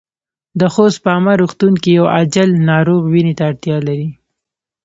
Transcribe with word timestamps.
د 0.59 0.61
خوست 0.73 0.97
په 1.03 1.09
عامه 1.13 1.33
روغتون 1.41 1.73
کې 1.83 1.89
يو 1.99 2.05
عاجل 2.15 2.49
ناروغ 2.69 3.01
وينې 3.13 3.33
ته 3.37 3.43
اړتیا 3.51 3.77
لري. 3.87 4.09